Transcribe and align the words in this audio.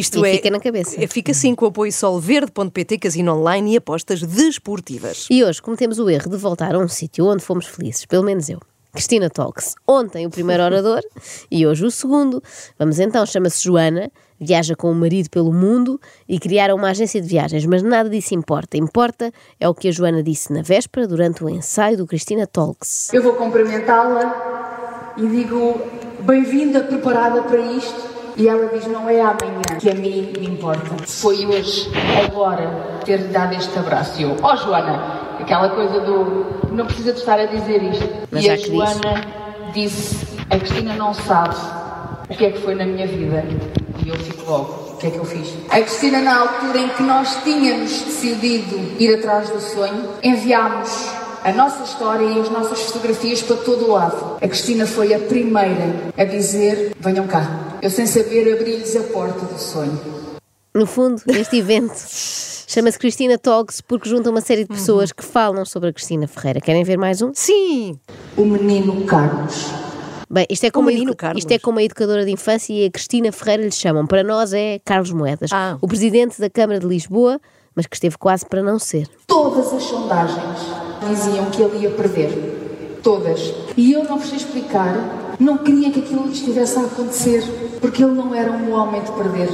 isto 0.00 0.24
E 0.24 0.30
é. 0.30 0.32
fica 0.34 0.50
na 0.50 0.58
cabeça. 0.60 1.02
é- 1.02 1.06
Fica 1.06 1.32
sim 1.32 1.54
com 1.54 1.64
o 1.66 1.68
apoio 1.68 1.92
solverde.pt, 1.92 2.98
casino 2.98 3.34
online 3.36 3.74
e 3.74 3.76
apostas 3.76 4.22
desportivas. 4.22 5.26
E 5.30 5.44
hoje 5.44 5.60
cometemos 5.62 5.98
o 5.98 6.08
erro 6.10 6.30
de 6.30 6.36
voltar 6.36 6.74
a 6.74 6.78
um 6.78 6.88
sítio 6.88 7.26
onde 7.26 7.42
fomos 7.44 7.66
felizes, 7.66 8.04
pelo 8.06 8.24
menos 8.24 8.48
eu. 8.48 8.58
Cristina 8.92 9.30
Talks. 9.30 9.76
Ontem 9.86 10.26
o 10.26 10.30
primeiro 10.30 10.64
orador 10.64 11.00
e 11.48 11.64
hoje 11.66 11.84
o 11.86 11.90
segundo. 11.92 12.42
Vamos 12.76 12.98
então, 12.98 13.24
chama-se 13.24 13.62
Joana, 13.62 14.10
viaja 14.40 14.74
com 14.74 14.90
o 14.90 14.94
marido 14.96 15.30
pelo 15.30 15.52
mundo 15.52 16.00
e 16.28 16.40
criaram 16.40 16.74
uma 16.74 16.90
agência 16.90 17.20
de 17.20 17.28
viagens, 17.28 17.64
mas 17.66 17.84
nada 17.84 18.10
disso 18.10 18.34
importa. 18.34 18.76
Importa 18.76 19.32
é 19.60 19.68
o 19.68 19.74
que 19.74 19.86
a 19.86 19.92
Joana 19.92 20.24
disse 20.24 20.52
na 20.52 20.62
véspera 20.62 21.06
durante 21.06 21.44
o 21.44 21.48
ensaio 21.48 21.96
do 21.98 22.04
Cristina 22.06 22.48
Talks. 22.48 23.14
Eu 23.14 23.22
vou 23.22 23.34
cumprimentá-la 23.34 25.14
e 25.16 25.24
digo 25.24 25.80
bem-vinda, 26.22 26.80
preparada 26.82 27.42
para 27.42 27.60
isto. 27.60 28.09
E 28.40 28.48
ela 28.48 28.70
diz: 28.72 28.86
não 28.86 29.06
é 29.06 29.20
amanhã 29.20 29.60
que 29.78 29.90
a 29.90 29.94
mim 29.94 30.32
me 30.38 30.46
importa. 30.46 30.96
Foi 31.06 31.44
hoje, 31.44 31.90
agora, 32.24 32.98
ter-lhe 33.04 33.28
dado 33.28 33.54
este 33.54 33.78
abraço. 33.78 34.18
E 34.18 34.22
eu, 34.22 34.34
ó 34.42 34.56
Joana, 34.56 35.36
aquela 35.38 35.68
coisa 35.68 36.00
do 36.00 36.46
não 36.72 36.86
precisa 36.86 37.12
de 37.12 37.18
estar 37.18 37.38
a 37.38 37.44
dizer 37.44 37.82
isto. 37.82 38.08
Mas 38.30 38.42
e 38.42 38.48
a 38.48 38.56
Joana 38.56 39.26
disse: 39.74 40.26
a 40.48 40.58
Cristina 40.58 40.94
não 40.94 41.12
sabe 41.12 41.54
o 42.30 42.34
que 42.34 42.46
é 42.46 42.50
que 42.52 42.60
foi 42.60 42.74
na 42.74 42.86
minha 42.86 43.06
vida. 43.06 43.44
E 44.02 44.08
eu 44.08 44.16
fico 44.16 44.50
logo. 44.50 44.90
O 44.94 44.96
que 44.96 45.08
é 45.08 45.10
que 45.10 45.18
eu 45.18 45.24
fiz? 45.26 45.54
A 45.68 45.80
Cristina, 45.80 46.22
na 46.22 46.40
altura 46.40 46.78
em 46.78 46.88
que 46.88 47.02
nós 47.02 47.42
tínhamos 47.44 47.90
decidido 47.90 48.74
ir 48.98 49.16
atrás 49.16 49.50
do 49.50 49.60
sonho, 49.60 50.14
enviámos 50.22 51.10
a 51.44 51.52
nossa 51.52 51.84
história 51.84 52.24
e 52.24 52.40
as 52.40 52.50
nossas 52.50 52.80
fotografias 52.84 53.42
para 53.42 53.56
todo 53.56 53.86
o 53.86 53.92
lado. 53.92 54.36
A 54.36 54.48
Cristina 54.48 54.86
foi 54.86 55.12
a 55.12 55.18
primeira 55.18 55.94
a 56.16 56.24
dizer: 56.24 56.92
venham 56.98 57.26
cá. 57.26 57.69
Eu, 57.82 57.90
sem 57.90 58.06
saber, 58.06 58.52
abri-lhes 58.52 58.94
a 58.96 59.02
porta 59.04 59.44
do 59.46 59.58
sonho. 59.58 59.98
No 60.74 60.86
fundo, 60.86 61.20
este 61.28 61.56
evento 61.58 61.94
chama-se 62.68 62.98
Cristina 62.98 63.38
Talks 63.38 63.80
porque 63.80 64.08
junta 64.08 64.30
uma 64.30 64.40
série 64.40 64.62
de 64.62 64.68
pessoas 64.68 65.12
que 65.12 65.24
falam 65.24 65.64
sobre 65.64 65.88
a 65.88 65.92
Cristina 65.92 66.28
Ferreira. 66.28 66.60
Querem 66.60 66.84
ver 66.84 66.96
mais 66.98 67.22
um? 67.22 67.32
Sim! 67.34 67.98
O 68.36 68.44
menino 68.44 69.04
Carlos. 69.06 69.66
Bem, 70.32 70.46
isto 70.48 70.64
é, 70.64 70.70
como 70.70 70.88
a 70.88 70.92
menino 70.92 71.10
edu- 71.10 71.16
Carlos. 71.16 71.40
isto 71.42 71.50
é 71.50 71.58
como 71.58 71.78
a 71.80 71.82
educadora 71.82 72.24
de 72.24 72.30
infância 72.30 72.72
e 72.72 72.84
a 72.86 72.90
Cristina 72.90 73.32
Ferreira 73.32 73.64
lhe 73.64 73.72
chamam. 73.72 74.06
Para 74.06 74.22
nós 74.22 74.52
é 74.52 74.78
Carlos 74.84 75.10
Moedas, 75.10 75.50
Ah. 75.52 75.76
o 75.80 75.88
presidente 75.88 76.40
da 76.40 76.48
Câmara 76.48 76.78
de 76.78 76.86
Lisboa, 76.86 77.40
mas 77.74 77.86
que 77.86 77.96
esteve 77.96 78.16
quase 78.16 78.46
para 78.46 78.62
não 78.62 78.78
ser. 78.78 79.08
Todas 79.26 79.72
as 79.72 79.82
sondagens 79.82 80.58
diziam 81.08 81.50
que 81.50 81.60
ele 81.62 81.78
ia 81.84 81.90
perder. 81.90 82.98
Todas. 83.02 83.52
E 83.76 83.92
eu 83.92 84.04
não 84.04 84.18
vos 84.18 84.28
sei 84.28 84.36
explicar. 84.38 84.94
Não 85.40 85.56
queria 85.56 85.90
que 85.90 86.00
aquilo 86.00 86.30
estivesse 86.30 86.78
a 86.78 86.82
acontecer. 86.82 87.42
Porque 87.80 88.04
ele 88.04 88.12
não 88.12 88.34
era 88.34 88.52
um 88.52 88.72
homem 88.72 89.02
de 89.02 89.10
perder. 89.12 89.48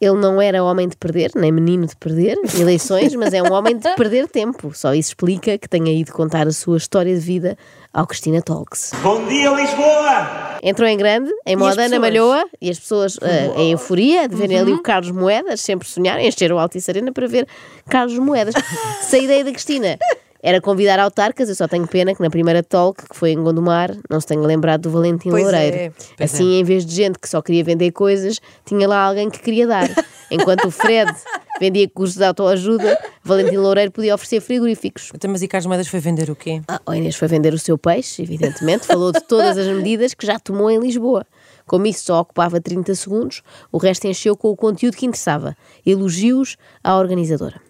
Ele 0.00 0.18
não 0.18 0.42
era 0.42 0.64
homem 0.64 0.88
de 0.88 0.96
perder, 0.96 1.30
nem 1.36 1.52
menino 1.52 1.86
de 1.86 1.94
perder 1.94 2.36
eleições, 2.58 3.14
mas 3.14 3.32
é 3.32 3.40
um 3.40 3.52
homem 3.52 3.76
de 3.78 3.88
perder 3.94 4.26
tempo. 4.26 4.72
Só 4.74 4.92
isso 4.92 5.10
explica 5.10 5.56
que 5.56 5.68
tenha 5.68 5.92
ido 5.92 6.12
contar 6.12 6.48
a 6.48 6.50
sua 6.50 6.76
história 6.76 7.14
de 7.14 7.20
vida 7.20 7.56
ao 7.94 8.04
Cristina 8.04 8.42
Talks. 8.42 8.90
Bom 9.00 9.24
dia, 9.26 9.48
Lisboa! 9.50 10.58
Entrou 10.60 10.88
em 10.88 10.96
grande, 10.96 11.30
em 11.46 11.54
moda? 11.54 11.84
Ana 11.84 12.00
Malhoa, 12.00 12.44
e 12.60 12.68
as 12.68 12.80
pessoas 12.80 13.16
eh, 13.22 13.52
em 13.56 13.70
euforia 13.70 14.28
de 14.28 14.34
verem 14.34 14.58
ali 14.58 14.72
o 14.72 14.82
Carlos 14.82 15.12
Moedas, 15.12 15.60
sempre 15.60 15.86
sonharem, 15.86 16.26
encheram 16.26 16.56
o 16.56 16.58
Altice 16.58 16.90
Arena 16.90 17.12
para 17.12 17.28
ver 17.28 17.46
Carlos 17.88 18.18
Moedas. 18.18 18.56
Se 19.02 19.14
a 19.14 19.18
ideia 19.20 19.44
da 19.44 19.52
Cristina 19.52 19.98
era 20.42 20.60
convidar 20.60 20.98
autarcas, 20.98 21.48
eu 21.48 21.54
só 21.54 21.68
tenho 21.68 21.86
pena 21.86 22.14
que 22.14 22.20
na 22.20 22.28
primeira 22.28 22.62
talk, 22.64 23.08
que 23.08 23.16
foi 23.16 23.30
em 23.30 23.40
Gondomar, 23.40 23.96
não 24.10 24.20
se 24.20 24.26
tenha 24.26 24.40
lembrado 24.40 24.82
do 24.82 24.90
Valentim 24.90 25.30
Pois 25.30 25.44
Loureiro. 25.44 25.76
é, 26.18 26.24
assim, 26.24 26.58
em 26.58 26.64
vez 26.64 26.84
de 26.84 26.92
gente 26.94 27.18
que 27.18 27.28
só 27.28 27.40
queria 27.40 27.62
vender 27.62 27.92
coisas, 27.92 28.40
tinha 28.66 28.88
lá 28.88 29.04
alguém 29.04 29.30
que 29.30 29.38
queria 29.40 29.68
dar. 29.68 29.88
Enquanto 30.30 30.66
o 30.66 30.70
Fred 30.70 31.12
vendia 31.60 31.88
cursos 31.88 32.16
de 32.16 32.24
autoajuda, 32.24 32.98
Valentim 33.22 33.56
Loureiro 33.56 33.92
podia 33.92 34.14
oferecer 34.14 34.40
frigoríficos. 34.40 35.10
Então, 35.14 35.30
mas 35.30 35.42
e 35.42 35.48
Carlos 35.48 35.66
Moedas 35.66 35.86
foi 35.86 36.00
vender 36.00 36.28
o 36.28 36.34
quê? 36.34 36.60
Ah, 36.66 36.80
a 36.86 36.96
Inês 36.96 37.14
foi 37.14 37.28
vender 37.28 37.54
o 37.54 37.58
seu 37.58 37.78
peixe, 37.78 38.22
evidentemente, 38.22 38.84
falou 38.84 39.12
de 39.12 39.20
todas 39.20 39.56
as 39.56 39.68
medidas 39.68 40.12
que 40.12 40.26
já 40.26 40.40
tomou 40.40 40.68
em 40.68 40.80
Lisboa. 40.80 41.24
Como 41.66 41.86
isso 41.86 42.06
só 42.06 42.20
ocupava 42.20 42.60
30 42.60 42.94
segundos, 42.96 43.42
o 43.70 43.78
resto 43.78 44.08
encheu 44.08 44.36
com 44.36 44.48
o 44.48 44.56
conteúdo 44.56 44.96
que 44.96 45.06
interessava. 45.06 45.56
Elogios 45.86 46.56
à 46.82 46.98
organizadora. 46.98 47.60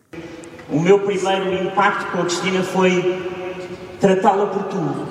O 0.72 0.80
meu 0.80 1.00
primeiro 1.00 1.52
impacto 1.52 2.12
com 2.12 2.22
a 2.22 2.24
Cristina 2.24 2.62
foi 2.62 3.22
tratá-la 4.00 4.46
por 4.46 4.64
tu. 4.64 5.06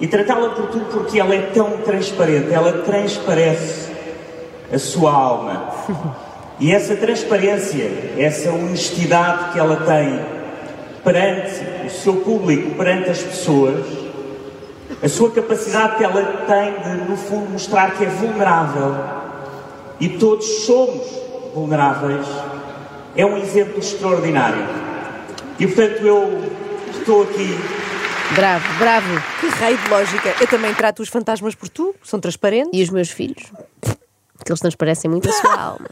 E 0.00 0.06
tratá-la 0.06 0.50
por 0.50 0.68
tu 0.68 0.80
porque 0.90 1.20
ela 1.20 1.34
é 1.34 1.42
tão 1.54 1.78
transparente, 1.78 2.52
ela 2.52 2.72
transparece 2.82 3.92
a 4.72 4.78
sua 4.78 5.12
alma. 5.12 5.74
E 6.58 6.72
essa 6.72 6.96
transparência, 6.96 8.14
essa 8.16 8.50
honestidade 8.50 9.52
que 9.52 9.58
ela 9.58 9.76
tem 9.76 10.18
perante 11.04 11.86
o 11.86 11.90
seu 11.90 12.16
público, 12.16 12.74
perante 12.76 13.10
as 13.10 13.20
pessoas, 13.20 13.84
a 15.02 15.06
sua 15.06 15.30
capacidade 15.32 15.96
que 15.96 16.04
ela 16.04 16.22
tem 16.46 16.72
de, 16.82 17.10
no 17.10 17.16
fundo, 17.18 17.50
mostrar 17.50 17.90
que 17.90 18.04
é 18.04 18.08
vulnerável 18.08 18.96
e 20.00 20.08
todos 20.08 20.64
somos 20.64 21.06
vulneráveis, 21.54 22.26
é 23.14 23.26
um 23.26 23.36
exemplo 23.36 23.78
extraordinário. 23.78 24.85
E 25.58 25.66
portanto 25.66 26.06
eu 26.06 26.42
estou 26.98 27.22
aqui 27.22 27.56
Bravo, 28.34 28.78
bravo. 28.78 29.22
Que 29.40 29.46
raio 29.46 29.78
de 29.78 29.88
lógica! 29.88 30.34
Eu 30.40 30.48
também 30.48 30.74
trato 30.74 31.00
os 31.00 31.08
fantasmas 31.08 31.54
por 31.54 31.68
tu, 31.68 31.94
são 32.02 32.18
transparentes. 32.18 32.70
E 32.72 32.82
os 32.82 32.90
meus 32.90 33.08
filhos? 33.08 33.52
Que 34.44 34.50
eles 34.50 34.60
transparecem 34.60 35.10
muito 35.10 35.28
a 35.28 35.32
sua 35.32 35.54
alma. 35.58 35.88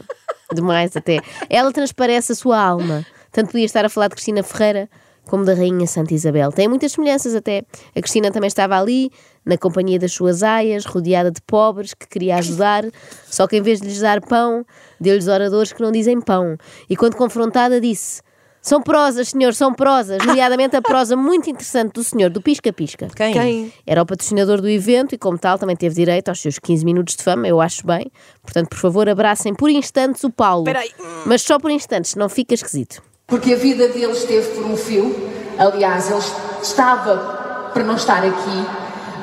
Demais 0.53 0.95
até. 0.95 1.19
Ela 1.49 1.71
transparece 1.71 2.33
a 2.33 2.35
sua 2.35 2.61
alma. 2.61 3.05
Tanto 3.31 3.51
podia 3.51 3.65
estar 3.65 3.85
a 3.85 3.89
falar 3.89 4.09
de 4.09 4.15
Cristina 4.15 4.43
Ferreira 4.43 4.89
como 5.25 5.43
da 5.43 5.53
Rainha 5.53 5.87
Santa 5.87 6.13
Isabel. 6.13 6.51
Tem 6.51 6.67
muitas 6.67 6.91
semelhanças 6.91 7.33
até. 7.33 7.63
A 7.95 8.01
Cristina 8.01 8.31
também 8.31 8.47
estava 8.47 8.77
ali, 8.77 9.09
na 9.43 9.57
companhia 9.57 9.97
das 9.97 10.11
suas 10.11 10.43
aias, 10.43 10.85
rodeada 10.85 11.31
de 11.31 11.41
pobres 11.41 11.93
que 11.93 12.07
queria 12.07 12.35
ajudar, 12.35 12.83
só 13.25 13.47
que 13.47 13.57
em 13.57 13.61
vez 13.61 13.81
de 13.81 13.87
lhes 13.87 13.99
dar 13.99 14.21
pão, 14.21 14.63
deu-lhes 14.99 15.27
oradores 15.27 15.73
que 15.73 15.81
não 15.81 15.91
dizem 15.91 16.21
pão. 16.21 16.57
E 16.89 16.95
quando 16.95 17.15
confrontada 17.15 17.81
disse... 17.81 18.21
São 18.65 18.81
prosas, 18.81 19.29
senhor, 19.29 19.53
são 19.53 19.71
prosas, 19.71 20.25
nomeadamente 20.25 20.75
a 20.75 20.81
prosa 20.81 21.15
muito 21.15 21.47
interessante 21.47 21.93
do 21.93 22.03
senhor 22.03 22.31
do 22.31 22.41
Pisca 22.41 22.73
Pisca. 22.73 23.07
Quem? 23.15 23.31
Quem? 23.31 23.73
Era 23.85 24.01
o 24.01 24.05
patrocinador 24.07 24.59
do 24.59 24.67
evento 24.67 25.13
e, 25.13 25.19
como 25.19 25.37
tal, 25.37 25.59
também 25.59 25.75
teve 25.75 25.93
direito 25.93 26.29
aos 26.29 26.41
seus 26.41 26.57
15 26.57 26.83
minutos 26.83 27.15
de 27.15 27.21
fama, 27.21 27.47
eu 27.47 27.61
acho 27.61 27.85
bem. 27.85 28.11
Portanto, 28.41 28.69
por 28.69 28.79
favor, 28.79 29.07
abracem 29.07 29.53
por 29.53 29.69
instantes 29.69 30.23
o 30.23 30.31
Paulo. 30.31 30.63
Espera 30.67 30.79
aí. 30.79 30.91
Mas 31.27 31.43
só 31.43 31.59
por 31.59 31.69
instantes, 31.69 32.15
não 32.15 32.27
fica 32.27 32.55
esquisito. 32.55 33.03
Porque 33.27 33.53
a 33.53 33.55
vida 33.55 33.87
dele 33.87 34.13
esteve 34.13 34.55
por 34.55 34.65
um 34.65 34.75
fio. 34.75 35.15
Aliás, 35.59 36.09
ele 36.09 36.23
estava 36.63 37.69
para 37.71 37.83
não 37.83 37.95
estar 37.95 38.25
aqui. 38.25 38.65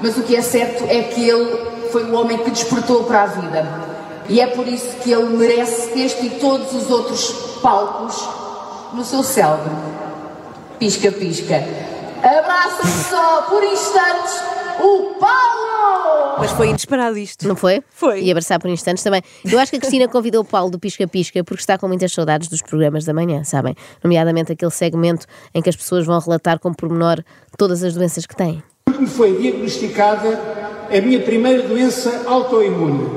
Mas 0.00 0.16
o 0.16 0.22
que 0.22 0.36
é 0.36 0.40
certo 0.40 0.84
é 0.84 1.02
que 1.02 1.28
ele 1.28 1.88
foi 1.90 2.04
o 2.04 2.14
homem 2.14 2.38
que 2.38 2.50
despertou 2.52 3.02
para 3.02 3.24
a 3.24 3.26
vida. 3.26 3.66
E 4.28 4.40
é 4.40 4.46
por 4.46 4.68
isso 4.68 4.98
que 4.98 5.10
ele 5.10 5.36
merece 5.36 6.00
este 6.00 6.26
e 6.26 6.30
todos 6.30 6.72
os 6.72 6.88
outros 6.88 7.58
palcos 7.60 8.41
no 8.94 9.04
seu 9.04 9.22
cérebro. 9.22 9.70
Pisca, 10.78 11.12
pisca. 11.12 11.56
Abraça-me 12.22 13.04
só 13.04 13.42
por 13.42 13.62
instantes 13.64 14.42
o 14.80 15.14
Paulo! 15.18 16.36
Mas 16.38 16.50
foi 16.52 16.68
inesperado 16.68 17.16
isto. 17.18 17.46
Não 17.46 17.54
foi? 17.56 17.82
Foi. 17.90 18.22
E 18.22 18.30
abraçar 18.30 18.58
por 18.58 18.68
instantes 18.70 19.02
também. 19.02 19.22
Eu 19.44 19.58
acho 19.58 19.70
que 19.70 19.76
a 19.76 19.80
Cristina 19.80 20.08
convidou 20.08 20.42
o 20.42 20.44
Paulo 20.44 20.70
do 20.70 20.78
Pisca 20.78 21.06
Pisca 21.06 21.44
porque 21.44 21.60
está 21.60 21.78
com 21.78 21.86
muitas 21.86 22.12
saudades 22.12 22.48
dos 22.48 22.62
programas 22.62 23.04
da 23.04 23.12
manhã, 23.12 23.44
sabem? 23.44 23.74
Nomeadamente 24.02 24.52
aquele 24.52 24.70
segmento 24.70 25.26
em 25.54 25.62
que 25.62 25.68
as 25.68 25.76
pessoas 25.76 26.06
vão 26.06 26.18
relatar 26.18 26.58
com 26.58 26.72
pormenor 26.72 27.22
todas 27.56 27.82
as 27.82 27.94
doenças 27.94 28.26
que 28.26 28.34
têm. 28.34 28.62
me 28.98 29.06
foi 29.06 29.36
diagnosticada 29.36 30.40
a 30.90 31.00
minha 31.00 31.20
primeira 31.20 31.62
doença 31.66 32.22
autoimune, 32.26 33.08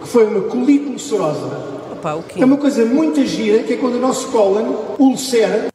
que 0.00 0.08
foi 0.08 0.26
uma 0.26 0.48
colite 0.48 0.86
ulcerosa. 0.86 1.73
Opa, 2.04 2.14
o 2.16 2.22
quê? 2.22 2.42
É 2.42 2.44
uma 2.44 2.58
coisa 2.58 2.84
muito 2.84 3.24
gira, 3.24 3.62
que 3.62 3.72
é 3.72 3.76
quando 3.78 3.94
o 3.94 3.98
nosso 3.98 4.28
cólon 4.30 4.94
ulcera, 4.98 5.68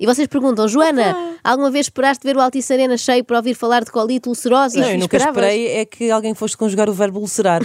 E 0.00 0.06
vocês 0.06 0.26
perguntam, 0.26 0.66
Joana, 0.66 1.36
alguma 1.44 1.70
vez 1.70 1.86
esperaste 1.86 2.26
ver 2.26 2.36
o 2.36 2.40
Altice 2.40 2.72
Arena 2.72 2.96
cheio 2.96 3.22
para 3.22 3.36
ouvir 3.36 3.54
falar 3.54 3.84
de 3.84 3.90
colite 3.92 4.28
ulcerosa? 4.28 4.80
Não, 4.80 4.88
eu 4.88 4.98
nunca 4.98 5.16
Esperavas? 5.16 5.44
esperei 5.44 5.76
é 5.76 5.84
que 5.84 6.10
alguém 6.10 6.34
fosse 6.34 6.56
conjugar 6.56 6.88
o 6.88 6.92
verbo 6.94 7.20
ulcerar. 7.20 7.60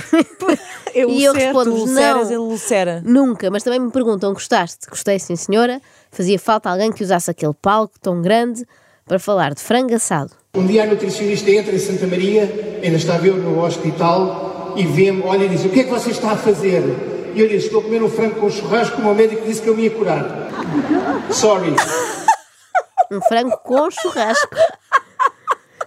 eu 0.94 1.10
E 1.10 1.24
eu 1.24 1.32
ulcero, 1.32 1.58
respondo, 1.58 1.72
ulceras, 1.76 2.28
não. 2.28 2.32
ele 2.32 2.38
ulcera. 2.38 3.02
Nunca, 3.06 3.50
mas 3.50 3.64
também 3.64 3.80
me 3.80 3.90
perguntam: 3.90 4.34
gostaste? 4.34 4.88
Gostei, 4.90 5.18
sim, 5.18 5.38
senhora. 5.38 5.82
Fazia 6.12 6.38
falta 6.38 6.70
alguém 6.70 6.92
que 6.92 7.04
usasse 7.04 7.32
aquele 7.32 7.54
palco 7.60 7.94
tão 8.02 8.22
grande 8.22 8.66
para 9.08 9.18
falar 9.18 9.54
de 9.54 9.62
frango 9.62 9.96
assado. 9.96 10.32
um 10.54 10.68
dia 10.68 10.84
a 10.84 10.86
nutricionista 10.86 11.50
entra 11.50 11.74
em 11.74 11.80
Santa 11.80 12.06
Maria, 12.06 12.80
ainda 12.84 12.98
estava 12.98 13.26
eu 13.26 13.38
no 13.38 13.64
hospital, 13.64 14.74
e 14.76 14.86
vê-me, 14.86 15.24
olha 15.24 15.46
e 15.46 15.50
diz, 15.50 15.66
o 15.66 15.70
que 15.70 15.80
é 15.80 15.84
que 15.86 15.90
você 15.90 16.12
está 16.12 16.34
a 16.34 16.38
fazer? 16.38 17.19
E 17.40 17.56
estou 17.56 17.80
a 17.80 17.84
comer 17.84 18.04
um 18.04 18.10
frango 18.10 18.36
com 18.36 18.50
churrasco, 18.50 18.98
como 18.98 19.12
o 19.12 19.16
médico 19.16 19.46
disse 19.46 19.62
que 19.62 19.70
eu 19.70 19.76
me 19.76 19.84
ia 19.84 19.92
curar. 19.92 20.26
Sorry. 21.32 21.74
Um 23.10 23.22
frango 23.22 23.58
com 23.60 23.90
churrasco. 23.90 24.56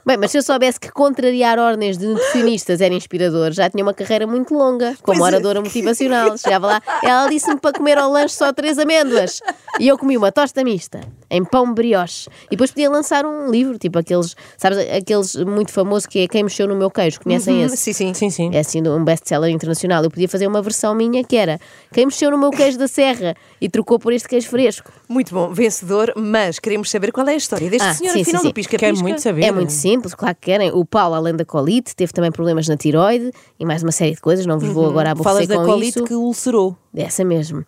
Bem, 0.04 0.16
mas 0.16 0.32
se 0.32 0.38
eu 0.38 0.42
soubesse 0.42 0.80
que 0.80 0.90
contrariar 0.90 1.58
ordens 1.60 1.96
de 1.96 2.06
nutricionistas 2.08 2.80
era 2.80 2.92
inspirador, 2.92 3.52
já 3.52 3.70
tinha 3.70 3.84
uma 3.84 3.94
carreira 3.94 4.26
muito 4.26 4.52
longa, 4.52 4.96
como 5.00 5.18
Pois 5.18 5.32
é. 5.32 5.36
oradora 5.36 5.60
motivacional. 5.60 6.36
Chegava 6.36 6.66
lá, 6.66 6.82
ela 7.04 7.28
disse-me 7.28 7.60
para 7.60 7.72
comer 7.72 7.98
ao 7.98 8.10
lanche 8.10 8.34
só 8.34 8.52
três 8.52 8.78
amêndoas. 8.78 9.40
E 9.78 9.86
eu 9.86 9.96
comi 9.96 10.16
uma 10.16 10.32
tosta 10.32 10.64
mista, 10.64 11.00
em 11.30 11.44
pão 11.44 11.72
brioche. 11.72 12.28
E 12.46 12.50
depois 12.50 12.70
podia 12.72 12.90
lançar 12.90 13.24
um 13.24 13.48
livro, 13.50 13.78
tipo 13.78 13.96
aqueles, 13.98 14.34
sabes, 14.58 14.78
aqueles 14.90 15.36
muito 15.36 15.70
famoso 15.72 16.08
que 16.08 16.18
é 16.20 16.26
Quem 16.28 16.42
Mexeu 16.42 16.66
no 16.66 16.74
Meu 16.74 16.90
Queijo. 16.90 17.20
Conhecem 17.20 17.54
Hum, 17.62 17.66
esse? 17.66 17.76
Sim, 17.76 17.92
sim. 17.92 18.14
Sim, 18.14 18.30
sim. 18.30 18.50
É 18.52 18.58
assim 18.58 18.82
um 18.86 19.04
best-seller 19.04 19.50
internacional. 19.50 20.02
Eu 20.02 20.10
podia 20.10 20.28
fazer 20.28 20.46
uma 20.48 20.60
versão 20.60 20.94
minha 20.96 21.22
que 21.22 21.36
era 21.36 21.60
Quem 21.92 22.06
mexeu 22.06 22.30
no 22.30 22.38
meu 22.38 22.50
queijo 22.50 22.76
da 22.76 22.88
serra 22.88 23.34
e 23.60 23.68
trocou 23.68 23.98
por 24.00 24.12
este 24.12 24.28
queijo 24.28 24.48
fresco. 24.48 24.90
Muito 25.08 25.32
bom, 25.32 25.52
vencedor, 25.52 26.12
mas 26.16 26.58
queremos 26.58 26.90
saber 26.90 27.12
qual 27.12 27.26
é 27.28 27.34
a 27.34 27.36
história 27.36 27.70
deste 27.70 27.86
Ah, 27.86 27.94
senhor 27.94 28.12
sim, 28.14 28.22
afinal 28.22 28.40
sim, 28.42 28.48
do 28.48 28.50
sim. 28.50 28.54
pisca 28.54 28.76
Quero 28.76 28.96
muito 28.98 29.20
saber. 29.20 29.44
É 29.44 29.52
muito 29.52 29.72
simples, 29.92 30.14
claro 30.14 30.34
que 30.34 30.40
querem. 30.50 30.70
O 30.72 30.84
Paulo, 30.84 31.14
além 31.14 31.34
da 31.36 31.44
colite, 31.44 31.94
teve 31.94 32.12
também 32.12 32.32
problemas 32.32 32.66
na 32.68 32.76
tiroide 32.76 33.30
e 33.60 33.64
mais 33.64 33.82
uma 33.82 33.92
série 33.92 34.14
de 34.14 34.20
coisas. 34.20 34.46
Não 34.46 34.58
vos 34.58 34.68
vou 34.70 34.86
agora 34.88 35.10
aborrecer 35.10 35.46
Falas 35.46 35.48
da 35.48 35.56
com 35.56 35.64
colite 35.64 35.98
isso. 35.98 36.04
que 36.04 36.14
ulcerou. 36.14 36.76
Dessa 36.92 37.24
mesmo. 37.24 37.64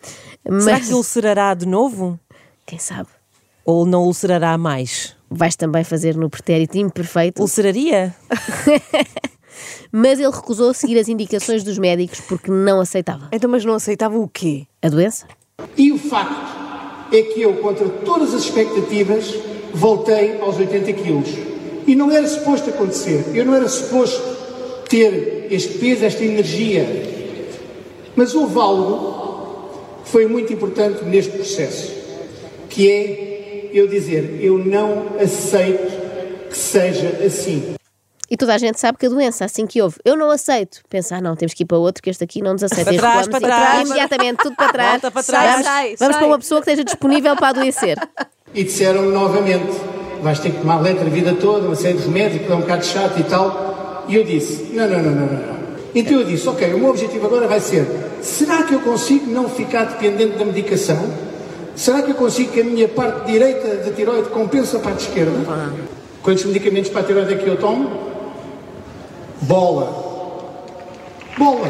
Será 0.60 0.78
Mas, 0.78 0.88
que 0.88 0.94
ulcerará 0.94 1.54
de 1.54 1.66
novo? 1.66 2.18
quem 2.66 2.78
sabe, 2.78 3.08
Ou 3.64 3.84
não 3.84 4.04
ulcerará 4.04 4.56
mais? 4.56 5.14
vais 5.30 5.56
também 5.56 5.82
fazer 5.84 6.16
no 6.16 6.30
pretérito 6.30 6.78
imperfeito. 6.78 7.42
Ulceraria? 7.42 8.14
Mas 9.92 10.18
ele 10.18 10.30
recusou 10.30 10.72
seguir 10.74 10.98
as 10.98 11.08
indicações 11.08 11.62
dos 11.62 11.78
médicos 11.78 12.20
porque 12.20 12.50
não 12.50 12.80
aceitava 12.80 13.28
Então, 13.32 13.48
mas 13.50 13.64
não 13.64 13.74
aceitava 13.74 14.16
o 14.18 14.28
quê? 14.28 14.66
a 14.82 14.88
doença. 14.88 15.26
E 15.76 15.92
o 15.92 15.98
facto 15.98 17.14
é 17.14 17.22
que 17.22 17.42
eu, 17.42 17.54
contra 17.58 17.88
todas 17.88 18.34
as 18.34 18.42
expectativas, 18.42 19.32
voltei 19.72 20.40
aos 20.40 20.56
80 20.58 20.92
quilos. 20.94 21.28
E 21.86 21.94
não 21.94 22.10
era 22.10 22.26
suposto 22.26 22.70
acontecer. 22.70 23.24
Eu 23.34 23.44
não 23.44 23.54
era 23.54 23.68
suposto 23.68 24.20
ter 24.88 25.48
este 25.50 25.78
peso, 25.78 26.04
esta 26.04 26.24
energia. 26.24 26.86
Mas 28.16 28.34
houve 28.34 28.58
algo 28.58 30.00
que 30.04 30.10
foi 30.10 30.26
muito 30.26 30.52
importante 30.52 31.04
neste 31.04 31.32
processo, 31.32 31.92
que 32.68 32.90
é 32.90 33.70
eu 33.72 33.88
dizer, 33.88 34.38
eu 34.40 34.56
não 34.58 35.16
aceito 35.20 36.48
que 36.48 36.56
seja 36.56 37.08
assim. 37.24 37.74
E 38.30 38.36
toda 38.36 38.54
a 38.54 38.58
gente 38.58 38.80
sabe 38.80 38.96
que 38.98 39.06
a 39.06 39.08
doença, 39.08 39.44
assim 39.44 39.66
que 39.66 39.82
houve, 39.82 39.96
eu 40.04 40.16
não 40.16 40.30
aceito. 40.30 40.80
Pensar, 40.88 41.20
não, 41.20 41.36
temos 41.36 41.52
que 41.54 41.62
ir 41.62 41.66
para 41.66 41.76
outro, 41.76 42.02
que 42.02 42.08
este 42.08 42.24
aqui 42.24 42.40
não 42.40 42.52
nos 42.52 42.62
aceita. 42.62 42.84
Para 42.84 42.94
E 42.94 42.98
trás, 42.98 43.28
para 43.28 43.40
trás. 43.40 43.86
Imediatamente, 43.88 44.38
tudo 44.42 44.56
para 44.56 44.68
trás. 44.72 44.90
Volta 44.92 45.10
para 45.10 45.22
trás. 45.22 45.50
Vamos, 45.50 45.66
Sai, 45.66 45.96
vamos 45.98 46.14
sai. 46.14 46.18
para 46.22 46.26
uma 46.26 46.38
pessoa 46.38 46.60
que 46.62 46.70
esteja 46.70 46.84
disponível 46.84 47.36
para 47.36 47.48
adoecer. 47.48 47.98
E 48.54 48.64
disseram-me 48.64 49.12
novamente: 49.12 49.72
vais 50.24 50.38
ter 50.40 50.50
que 50.50 50.58
tomar 50.58 50.80
letra 50.80 51.06
a 51.06 51.10
vida 51.10 51.34
toda, 51.34 51.66
uma 51.66 51.76
série 51.76 51.98
de 51.98 52.04
remédios, 52.04 52.44
que 52.46 52.50
é 52.50 52.54
um 52.54 52.60
bocado 52.62 52.84
chato 52.84 53.20
e 53.20 53.24
tal. 53.24 54.04
E 54.08 54.16
eu 54.16 54.24
disse: 54.24 54.72
não, 54.72 54.88
não, 54.88 55.02
não, 55.02 55.10
não, 55.12 55.26
não. 55.26 55.32
não. 55.32 55.54
Então 55.94 56.18
eu 56.18 56.24
disse: 56.24 56.48
ok, 56.48 56.72
o 56.74 56.78
meu 56.78 56.90
objetivo 56.90 57.26
agora 57.26 57.46
vai 57.46 57.60
ser: 57.60 57.86
será 58.22 58.62
que 58.64 58.72
eu 58.74 58.80
consigo 58.80 59.30
não 59.30 59.48
ficar 59.48 59.84
dependente 59.84 60.38
da 60.38 60.44
medicação? 60.44 60.98
Será 61.76 62.02
que 62.02 62.10
eu 62.10 62.14
consigo 62.14 62.52
que 62.52 62.60
a 62.60 62.64
minha 62.64 62.88
parte 62.88 63.26
direita 63.26 63.76
da 63.76 63.92
tiroide 63.92 64.28
compense 64.28 64.74
a 64.76 64.78
parte 64.78 65.08
esquerda? 65.08 65.32
Quantos 66.22 66.44
medicamentos 66.44 66.90
para 66.90 67.00
a 67.00 67.04
tiroide 67.04 67.34
é 67.34 67.36
que 67.36 67.46
eu 67.46 67.56
tomo? 67.56 67.90
Bola. 69.42 69.84
Bola. 71.36 71.68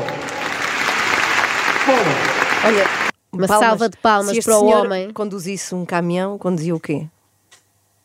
Bola. 1.86 2.34
Olha, 2.66 2.86
Uma 3.32 3.48
salva 3.48 3.88
de 3.88 3.96
palmas 3.96 4.30
se 4.30 4.38
este 4.38 4.44
para 4.44 4.58
o 4.58 4.66
homem. 4.66 5.10
conduzisse 5.10 5.74
um 5.74 5.84
caminhão, 5.84 6.38
conduzia 6.38 6.74
o 6.74 6.80
quê? 6.80 7.06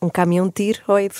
Um 0.02 0.08
caminhão 0.08 0.46
de 0.46 0.52
tiroide. 0.52 1.14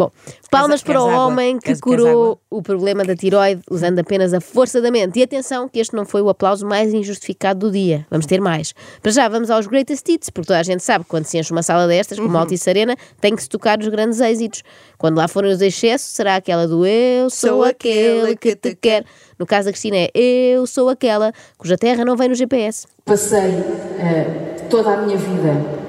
Bom, 0.00 0.10
palmas 0.50 0.82
para 0.82 0.98
o 0.98 1.06
homem 1.06 1.58
que 1.58 1.78
curou 1.78 2.40
o 2.48 2.62
problema 2.62 3.04
da 3.04 3.14
tiroide 3.14 3.60
usando 3.70 3.98
apenas 3.98 4.32
a 4.32 4.40
força 4.40 4.80
da 4.80 4.90
mente. 4.90 5.18
E 5.18 5.22
atenção, 5.22 5.68
que 5.68 5.78
este 5.78 5.94
não 5.94 6.06
foi 6.06 6.22
o 6.22 6.30
aplauso 6.30 6.66
mais 6.66 6.94
injustificado 6.94 7.66
do 7.66 7.70
dia. 7.70 8.06
Vamos 8.10 8.24
ter 8.24 8.40
mais. 8.40 8.72
Para 9.02 9.12
já, 9.12 9.28
vamos 9.28 9.50
aos 9.50 9.66
greatest 9.66 10.08
hits, 10.08 10.30
porque 10.30 10.46
toda 10.46 10.58
a 10.58 10.62
gente 10.62 10.82
sabe 10.82 11.04
que 11.04 11.10
quando 11.10 11.26
se 11.26 11.36
enche 11.36 11.52
uma 11.52 11.62
sala 11.62 11.86
destas, 11.86 12.18
como 12.18 12.34
a 12.34 12.40
Altice 12.40 12.70
Arena, 12.70 12.96
tem 13.20 13.36
que 13.36 13.42
se 13.42 13.48
tocar 13.48 13.78
os 13.78 13.88
grandes 13.88 14.20
êxitos. 14.20 14.62
Quando 14.96 15.18
lá 15.18 15.28
forem 15.28 15.52
os 15.52 15.60
excessos, 15.60 16.08
será 16.12 16.36
aquela 16.36 16.66
do 16.66 16.86
Eu 16.86 17.28
sou, 17.28 17.62
aquele 17.62 18.36
que 18.36 18.56
te 18.56 18.74
quer. 18.74 19.04
No 19.38 19.44
caso 19.44 19.66
da 19.66 19.72
Cristina 19.72 19.96
é 19.96 20.10
Eu 20.14 20.66
sou 20.66 20.88
aquela 20.88 21.30
cuja 21.58 21.76
terra 21.76 22.06
não 22.06 22.16
vem 22.16 22.30
no 22.30 22.34
GPS. 22.34 22.86
Passei 23.04 23.50
eh, 23.98 24.56
toda 24.70 24.94
a 24.94 24.96
minha 24.98 25.18
vida 25.18 25.79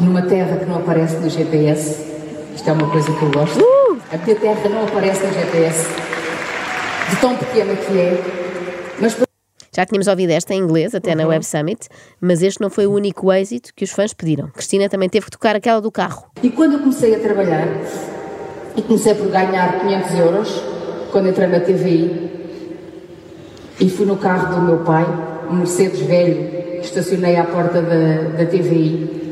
numa 0.00 0.22
terra 0.22 0.56
que 0.56 0.64
não 0.64 0.76
aparece 0.76 1.16
no 1.16 1.28
GPS. 1.28 2.04
Isto 2.54 2.70
é 2.70 2.72
uma 2.72 2.88
coisa 2.90 3.06
que 3.12 3.22
eu 3.22 3.30
gosto. 3.30 3.58
A 4.12 4.16
minha 4.16 4.36
terra 4.36 4.68
não 4.68 4.84
aparece 4.84 5.24
no 5.26 5.32
GPS. 5.32 5.86
De 7.10 7.16
tão 7.16 7.36
pequena 7.36 7.74
que 7.76 7.98
é. 7.98 8.22
Mas 9.00 9.16
Já 9.74 9.84
tínhamos 9.84 10.06
ouvido 10.06 10.30
esta 10.30 10.54
em 10.54 10.58
inglês, 10.58 10.94
até 10.94 11.14
na 11.14 11.26
Web 11.26 11.44
Summit, 11.44 11.88
mas 12.20 12.42
este 12.42 12.60
não 12.60 12.70
foi 12.70 12.86
o 12.86 12.92
único 12.92 13.32
êxito 13.32 13.72
que 13.74 13.84
os 13.84 13.90
fãs 13.90 14.12
pediram. 14.12 14.48
Cristina 14.48 14.88
também 14.88 15.08
teve 15.08 15.26
que 15.26 15.32
tocar 15.32 15.56
aquela 15.56 15.80
do 15.80 15.90
carro. 15.90 16.26
E 16.42 16.50
quando 16.50 16.74
eu 16.74 16.78
comecei 16.78 17.14
a 17.14 17.18
trabalhar, 17.18 17.66
e 18.76 18.82
comecei 18.82 19.14
por 19.14 19.28
ganhar 19.28 19.80
500 19.80 20.18
euros, 20.18 20.62
quando 21.10 21.28
entrei 21.28 21.48
na 21.48 21.60
TVI, 21.60 22.30
e 23.80 23.90
fui 23.90 24.06
no 24.06 24.16
carro 24.16 24.54
do 24.54 24.62
meu 24.62 24.78
pai, 24.78 25.04
um 25.50 25.56
Mercedes 25.56 26.00
velho, 26.00 26.80
estacionei 26.80 27.36
à 27.36 27.44
porta 27.44 27.82
da, 27.82 28.38
da 28.38 28.46
TVI. 28.46 29.23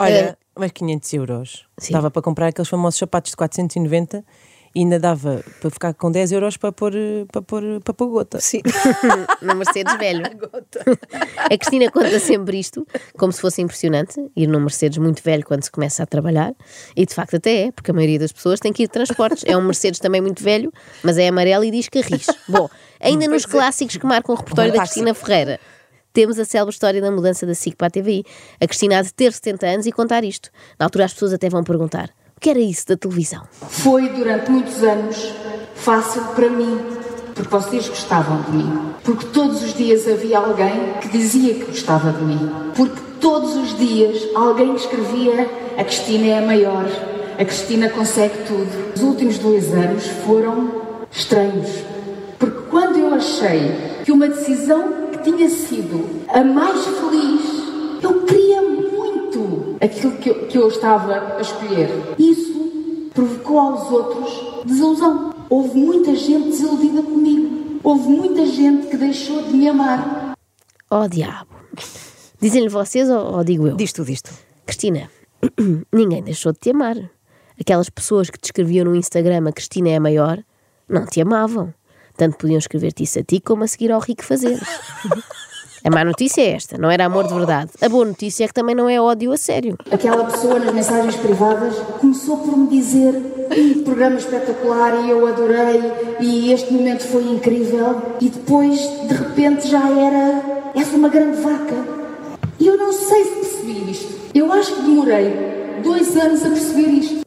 Olha, 0.00 0.12
É. 0.12 0.36
mas 0.58 0.72
500 0.72 1.12
euros. 1.14 1.66
Sim. 1.78 1.92
Dava 1.92 2.10
para 2.10 2.22
comprar 2.22 2.48
aqueles 2.48 2.68
famosos 2.68 2.98
sapatos 2.98 3.30
de 3.30 3.36
490 3.36 4.24
e 4.72 4.80
ainda 4.80 5.00
dava 5.00 5.42
para 5.60 5.68
ficar 5.70 5.92
com 5.94 6.12
10 6.12 6.30
euros 6.30 6.56
para 6.56 6.70
pôr, 6.70 6.92
para 7.32 7.42
pôr, 7.42 7.62
para 7.82 7.92
pôr 7.92 8.06
gota. 8.08 8.40
Sim. 8.40 8.60
no 9.42 9.54
Mercedes 9.56 9.96
velho. 9.98 10.22
A 11.36 11.58
Cristina 11.58 11.90
conta 11.90 12.20
sempre 12.20 12.58
isto, 12.58 12.86
como 13.18 13.32
se 13.32 13.40
fosse 13.40 13.60
impressionante, 13.60 14.30
ir 14.36 14.46
num 14.46 14.60
Mercedes 14.60 14.98
muito 14.98 15.22
velho 15.22 15.44
quando 15.44 15.64
se 15.64 15.70
começa 15.70 16.02
a 16.04 16.06
trabalhar, 16.06 16.54
e 16.96 17.04
de 17.04 17.12
facto 17.14 17.36
até 17.36 17.66
é, 17.66 17.72
porque 17.72 17.90
a 17.90 17.94
maioria 17.94 18.18
das 18.20 18.30
pessoas 18.32 18.60
tem 18.60 18.72
que 18.72 18.84
ir 18.84 18.86
de 18.86 18.92
transportes. 18.92 19.42
É 19.46 19.56
um 19.56 19.62
Mercedes 19.62 19.98
também 19.98 20.20
muito 20.20 20.42
velho, 20.42 20.72
mas 21.02 21.18
é 21.18 21.26
amarelo 21.28 21.64
e 21.64 21.70
diz 21.72 21.88
carris. 21.88 22.26
Bom, 22.48 22.68
ainda 23.00 23.26
nos 23.26 23.44
clássicos 23.44 23.96
que 23.96 24.06
marcam 24.06 24.34
o 24.34 24.38
repertório 24.38 24.72
da. 24.72 24.78
Cristina 24.80 25.14
Ferreira. 25.14 25.58
Temos 26.12 26.38
a 26.38 26.44
célebre 26.44 26.72
história 26.72 27.00
da 27.00 27.10
mudança 27.10 27.46
da 27.46 27.54
SIC 27.54 27.76
para 27.76 27.86
a 27.86 27.90
TVI. 27.90 28.24
A 28.60 28.66
Cristina 28.66 28.98
há 28.98 29.02
de 29.02 29.14
ter 29.14 29.32
70 29.32 29.66
anos 29.66 29.86
e 29.86 29.92
contar 29.92 30.24
isto. 30.24 30.50
Na 30.78 30.86
altura 30.86 31.04
as 31.04 31.12
pessoas 31.12 31.32
até 31.32 31.48
vão 31.48 31.62
perguntar: 31.62 32.10
o 32.36 32.40
que 32.40 32.50
era 32.50 32.58
isso 32.58 32.88
da 32.88 32.96
televisão? 32.96 33.42
Foi 33.52 34.08
durante 34.08 34.50
muitos 34.50 34.82
anos 34.82 35.32
fácil 35.76 36.22
para 36.34 36.50
mim, 36.50 36.80
porque 37.34 37.48
vocês 37.48 37.88
gostavam 37.88 38.42
de 38.42 38.50
mim. 38.56 38.92
Porque 39.04 39.26
todos 39.26 39.62
os 39.62 39.72
dias 39.74 40.08
havia 40.08 40.38
alguém 40.38 40.94
que 41.00 41.08
dizia 41.08 41.54
que 41.54 41.66
gostava 41.66 42.12
de 42.12 42.24
mim. 42.24 42.50
Porque 42.74 43.00
todos 43.20 43.54
os 43.54 43.78
dias 43.78 44.28
alguém 44.34 44.74
escrevia 44.74 45.48
a 45.78 45.84
Cristina 45.84 46.26
é 46.26 46.38
a 46.38 46.42
maior, 46.42 46.86
a 47.38 47.44
Cristina 47.44 47.88
consegue 47.88 48.36
tudo. 48.46 48.94
Os 48.94 49.02
últimos 49.02 49.38
dois 49.38 49.72
anos 49.72 50.06
foram 50.26 51.06
estranhos. 51.10 51.68
Porque 52.38 52.68
quando 52.68 52.98
eu 52.98 53.14
achei 53.14 54.02
que 54.04 54.12
uma 54.12 54.28
decisão 54.28 54.99
tinha 55.22 55.48
sido 55.48 56.24
a 56.28 56.42
mais 56.42 56.84
feliz, 56.84 58.02
eu 58.02 58.24
queria 58.24 58.62
muito 58.62 59.76
aquilo 59.80 60.16
que 60.18 60.30
eu, 60.30 60.46
que 60.46 60.58
eu 60.58 60.68
estava 60.68 61.36
a 61.36 61.40
escolher. 61.40 61.88
Isso 62.18 63.10
provocou 63.14 63.58
aos 63.58 63.90
outros 63.90 64.64
desilusão. 64.64 65.34
Houve 65.48 65.78
muita 65.78 66.14
gente 66.14 66.50
desiludida 66.50 67.02
comigo. 67.02 67.80
Houve 67.82 68.08
muita 68.08 68.46
gente 68.46 68.88
que 68.88 68.96
deixou 68.96 69.42
de 69.42 69.54
me 69.54 69.68
amar. 69.68 70.34
Oh 70.90 71.08
diabo! 71.08 71.50
Dizem-lhe 72.40 72.68
vocês 72.68 73.08
ou, 73.10 73.36
ou 73.36 73.44
digo 73.44 73.66
eu? 73.66 73.76
Diz 73.76 73.92
tudo 73.92 74.10
isto. 74.10 74.30
Cristina, 74.66 75.10
ninguém 75.92 76.22
deixou 76.22 76.52
de 76.52 76.58
te 76.58 76.70
amar. 76.70 76.96
Aquelas 77.60 77.90
pessoas 77.90 78.30
que 78.30 78.38
te 78.38 78.46
escreviam 78.46 78.86
no 78.86 78.96
Instagram 78.96 79.48
a 79.48 79.52
Cristina 79.52 79.90
é 79.90 79.96
a 79.96 80.00
maior, 80.00 80.42
não 80.88 81.04
te 81.04 81.20
amavam. 81.20 81.74
Tanto 82.20 82.36
podiam 82.36 82.58
escrever-te 82.58 83.02
isso 83.02 83.18
a 83.18 83.22
ti 83.22 83.40
como 83.40 83.64
a 83.64 83.66
seguir 83.66 83.90
ao 83.90 83.98
rico 83.98 84.22
fazeres. 84.22 84.60
A 85.82 85.88
má 85.88 86.04
notícia 86.04 86.42
é 86.42 86.50
esta, 86.50 86.76
não 86.76 86.90
era 86.90 87.06
amor 87.06 87.26
de 87.26 87.32
verdade. 87.32 87.70
A 87.80 87.88
boa 87.88 88.04
notícia 88.04 88.44
é 88.44 88.46
que 88.46 88.52
também 88.52 88.74
não 88.74 88.90
é 88.90 89.00
ódio 89.00 89.32
a 89.32 89.38
sério. 89.38 89.78
Aquela 89.90 90.24
pessoa 90.26 90.58
nas 90.58 90.74
mensagens 90.74 91.16
privadas 91.16 91.74
começou 91.98 92.36
por 92.36 92.54
me 92.58 92.68
dizer 92.68 93.14
"Ih, 93.56 93.80
programa 93.86 94.16
espetacular 94.16 95.02
e 95.02 95.08
eu 95.08 95.26
adorei 95.26 95.80
e 96.20 96.52
este 96.52 96.70
momento 96.74 97.04
foi 97.04 97.24
incrível 97.24 98.02
e 98.20 98.28
depois 98.28 98.78
de 99.08 99.14
repente 99.14 99.66
já 99.66 99.88
era 99.88 100.70
essa 100.76 100.94
uma 100.96 101.08
grande 101.08 101.40
vaca. 101.40 101.76
E 102.58 102.66
eu 102.66 102.76
não 102.76 102.92
sei 102.92 103.24
se 103.24 103.30
percebi 103.30 103.90
isto. 103.90 104.12
Eu 104.34 104.52
acho 104.52 104.74
que 104.74 104.82
demorei 104.82 105.80
dois 105.82 106.14
anos 106.18 106.44
a 106.44 106.50
perceber 106.50 106.88
isto. 106.88 107.19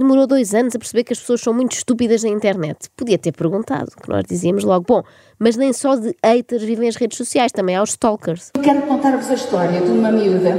Demorou 0.00 0.26
dois 0.26 0.54
anos 0.54 0.74
a 0.74 0.78
perceber 0.78 1.04
que 1.04 1.12
as 1.12 1.20
pessoas 1.20 1.42
são 1.42 1.52
muito 1.52 1.72
estúpidas 1.72 2.22
na 2.22 2.30
internet. 2.30 2.88
Podia 2.96 3.18
ter 3.18 3.32
perguntado, 3.32 3.90
que 4.02 4.08
nós 4.08 4.24
dizíamos 4.26 4.64
logo. 4.64 4.86
Bom, 4.88 5.02
mas 5.38 5.58
nem 5.58 5.74
só 5.74 5.94
de 5.94 6.16
haters 6.24 6.62
vivem 6.62 6.88
as 6.88 6.96
redes 6.96 7.18
sociais, 7.18 7.52
também 7.52 7.76
há 7.76 7.82
os 7.82 7.90
stalkers. 7.90 8.50
Eu 8.56 8.62
quero 8.62 8.80
contar-vos 8.80 9.30
a 9.30 9.34
história 9.34 9.78
de 9.78 9.90
uma 9.90 10.10
miúda 10.10 10.58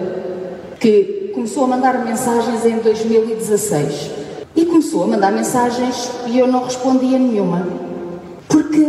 que 0.79 1.31
começou 1.33 1.63
a 1.63 1.67
mandar 1.69 2.05
mensagens 2.05 2.63
em 2.67 2.77
2016. 2.81 4.11
E 4.55 4.63
começou 4.63 5.05
a 5.05 5.07
mandar 5.07 5.31
mensagens 5.31 6.11
e 6.27 6.37
eu 6.37 6.45
não 6.45 6.63
respondia 6.63 7.17
nenhuma. 7.17 7.67
Porque 8.47 8.85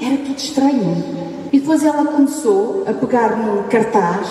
era 0.00 0.18
tudo 0.18 0.38
estranho. 0.38 1.04
E 1.52 1.58
depois 1.58 1.82
ela 1.82 2.04
começou 2.04 2.84
a 2.86 2.92
pegar 2.92 3.36
num 3.36 3.64
cartaz, 3.64 4.28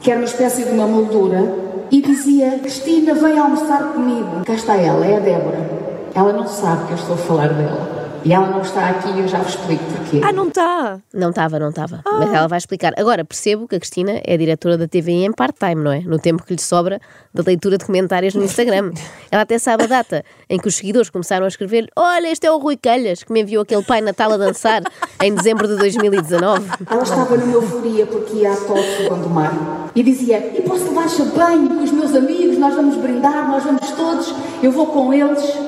que 0.00 0.10
era 0.10 0.18
uma 0.18 0.26
espécie 0.26 0.64
de 0.64 0.72
uma 0.72 0.88
moldura, 0.88 1.67
e 1.90 2.00
dizia: 2.00 2.58
Cristina, 2.58 3.14
vem 3.14 3.38
almoçar 3.38 3.92
comigo. 3.92 4.44
Cá 4.44 4.54
está 4.54 4.76
ela, 4.76 5.04
é 5.04 5.16
a 5.16 5.20
Débora. 5.20 5.70
Ela 6.14 6.32
não 6.32 6.46
sabe 6.46 6.86
que 6.86 6.92
eu 6.92 6.96
estou 6.96 7.14
a 7.14 7.18
falar 7.18 7.48
dela. 7.48 7.97
E 8.28 8.32
ela 8.34 8.50
não 8.50 8.60
está 8.60 8.90
aqui 8.90 9.08
e 9.08 9.20
eu 9.20 9.26
já 9.26 9.38
vos 9.38 9.54
explico 9.54 9.82
porquê. 9.84 10.20
Ah, 10.22 10.30
não 10.32 10.48
está! 10.48 11.00
Não 11.14 11.30
estava, 11.30 11.58
não 11.58 11.70
estava. 11.70 12.02
Mas 12.04 12.28
ela 12.30 12.46
vai 12.46 12.58
explicar. 12.58 12.92
Agora, 12.98 13.24
percebo 13.24 13.66
que 13.66 13.76
a 13.76 13.78
Cristina 13.80 14.20
é 14.22 14.36
diretora 14.36 14.76
da 14.76 14.86
TVI 14.86 15.24
em 15.24 15.32
part-time, 15.32 15.76
não 15.76 15.90
é? 15.90 16.00
No 16.00 16.18
tempo 16.18 16.44
que 16.44 16.52
lhe 16.52 16.60
sobra 16.60 17.00
da 17.32 17.42
leitura 17.42 17.78
de 17.78 17.86
comentários 17.86 18.34
no 18.34 18.44
Instagram. 18.44 18.92
ela 19.32 19.40
até 19.40 19.58
sabe 19.58 19.84
a 19.84 19.86
data 19.86 20.22
em 20.46 20.58
que 20.58 20.68
os 20.68 20.76
seguidores 20.76 21.08
começaram 21.08 21.46
a 21.46 21.48
escrever: 21.48 21.88
Olha, 21.96 22.30
este 22.30 22.46
é 22.46 22.52
o 22.52 22.58
Rui 22.58 22.76
Calhas, 22.76 23.22
que 23.22 23.32
me 23.32 23.40
enviou 23.40 23.62
aquele 23.62 23.82
Pai 23.82 24.02
Natal 24.02 24.30
a 24.30 24.36
dançar 24.36 24.82
em 25.22 25.34
dezembro 25.34 25.66
de 25.66 25.76
2019. 25.76 26.68
Ela 26.86 27.02
estava 27.02 27.34
numa 27.34 27.52
euforia 27.54 28.04
porque 28.04 28.36
ia 28.36 28.52
à 28.52 28.56
Tóquio 28.56 29.08
Gondomar 29.08 29.88
e 29.94 30.02
dizia: 30.02 30.54
E 30.54 30.60
posso 30.60 30.84
levar 30.84 31.08
champanhe 31.08 31.66
com 31.66 31.82
os 31.82 31.92
meus 31.92 32.14
amigos? 32.14 32.58
Nós 32.58 32.74
vamos 32.74 32.96
brindar, 32.96 33.48
nós 33.48 33.64
vamos 33.64 33.90
todos, 33.92 34.34
eu 34.62 34.70
vou 34.70 34.88
com 34.88 35.14
eles. 35.14 35.67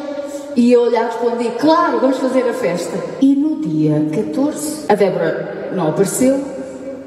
E 0.60 0.72
eu 0.72 0.90
lhe 0.90 0.96
respondi: 0.98 1.50
Claro, 1.58 2.00
vamos 2.00 2.18
fazer 2.18 2.42
a 2.42 2.52
festa. 2.52 2.92
E 3.18 3.34
no 3.34 3.62
dia 3.62 4.10
14, 4.14 4.84
a 4.90 4.94
Débora 4.94 5.70
não 5.74 5.88
apareceu 5.88 6.38